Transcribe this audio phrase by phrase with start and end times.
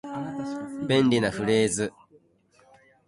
[0.87, 1.93] 便利なフレーズ